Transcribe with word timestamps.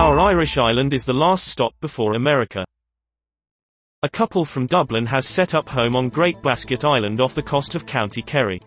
Our 0.00 0.18
Irish 0.18 0.56
island 0.56 0.94
is 0.94 1.04
the 1.04 1.12
last 1.12 1.46
stop 1.46 1.74
before 1.82 2.14
America. 2.14 2.64
A 4.02 4.08
couple 4.08 4.46
from 4.46 4.66
Dublin 4.66 5.04
has 5.04 5.26
set 5.26 5.54
up 5.54 5.68
home 5.68 5.94
on 5.94 6.08
Great 6.08 6.40
Blasket 6.40 6.84
Island 6.84 7.20
off 7.20 7.34
the 7.34 7.42
coast 7.42 7.74
of 7.74 7.84
County 7.84 8.22
Kerry. 8.22 8.62